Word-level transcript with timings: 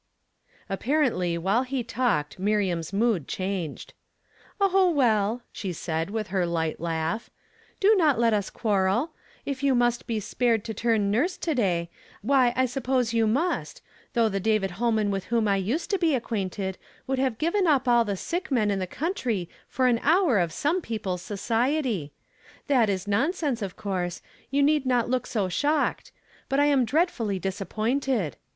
Apparently 0.67 1.37
while 1.37 1.61
he 1.61 1.83
talked 1.83 2.41
^liriam's 2.41 2.91
mood 2.91 3.27
changed." 3.27 3.93
Oh, 4.59 4.89
well," 4.89 5.43
she 5.51 5.71
said, 5.71 6.09
with 6.09 6.29
her 6.29 6.43
light 6.47 6.79
laugh, 6.79 7.29
'> 7.55 7.79
do 7.79 7.93
not 7.95 8.17
let 8.17 8.33
us 8.33 8.49
quarrel. 8.49 9.11
If 9.45 9.61
you 9.61 9.75
must 9.75 10.07
be 10.07 10.19
spared 10.19 10.65
to 10.65 10.73
272 10.73 11.21
YESTERDAY 11.51 11.61
FRAMED 11.61 11.79
IN 11.87 12.27
TO 12.27 12.27
DAY. 12.27 12.33
turn 12.33 12.33
nurse 12.33 12.49
to 12.49 12.49
day, 12.49 12.53
why 12.55 12.63
I 12.63 12.65
suppose 12.65 13.13
you 13.13 13.27
must, 13.27 13.81
tliough 14.15 14.31
tlie 14.31 14.41
David 14.41 14.71
Holman 14.71 15.11
with 15.11 15.25
whom 15.25 15.47
I 15.47 15.57
used 15.57 15.91
to 15.91 15.99
be 15.99 16.15
acquainted 16.15 16.79
would 17.05 17.19
have 17.19 17.37
given 17.37 17.67
up 17.67 17.87
all 17.87 18.03
the 18.03 18.17
sick 18.17 18.49
men 18.49 18.71
in 18.71 18.79
the 18.79 18.87
country 18.87 19.49
for 19.67 19.85
an 19.85 19.99
hour 20.01 20.39
of 20.39 20.51
some 20.51 20.81
people's 20.81 21.21
society. 21.21 22.11
That 22.65 22.89
is 22.89 23.07
nonsense, 23.07 23.61
of 23.61 23.77
course; 23.77 24.23
you 24.49 24.63
need 24.63 24.87
not 24.87 25.11
look 25.11 25.27
so 25.27 25.47
shocked; 25.47 26.11
but 26.49 26.59
I 26.59 26.65
am 26.65 26.85
dreadfully 26.85 27.39
disap 27.39 27.69
pointed. 27.69 28.35